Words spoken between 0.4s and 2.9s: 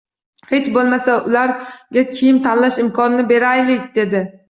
Hech bo`lmasa, ularga kiyim tanlash